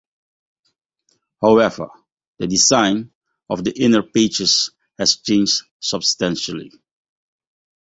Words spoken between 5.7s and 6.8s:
substantially.